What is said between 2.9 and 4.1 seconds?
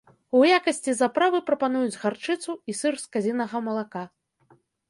з казінага малака.